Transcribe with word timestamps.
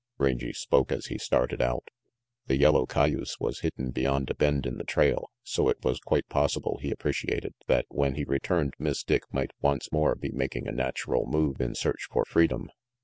Rangy 0.17 0.51
spoke 0.51 0.91
as 0.91 1.05
he 1.05 1.19
started 1.19 1.61
out. 1.61 1.89
The 2.47 2.57
yellow 2.57 2.87
cayuse 2.87 3.39
was 3.39 3.59
hidden 3.59 3.91
beyond 3.91 4.31
a 4.31 4.33
bend 4.33 4.65
in 4.65 4.79
the 4.79 4.83
trail, 4.83 5.29
so 5.43 5.69
it 5.69 5.77
was 5.83 5.99
quite 5.99 6.27
possible, 6.27 6.79
he 6.81 6.89
appreciated, 6.89 7.53
that 7.67 7.85
when 7.89 8.15
he 8.15 8.23
returned, 8.23 8.73
Miss 8.79 9.03
Dick 9.03 9.31
might 9.31 9.51
once 9.61 9.91
more 9.91 10.15
be 10.15 10.31
making 10.31 10.67
a 10.67 10.71
natural 10.71 11.27
move 11.27 11.61
in 11.61 11.75
search 11.75 12.07
for 12.11 12.25
freedom. 12.25 12.71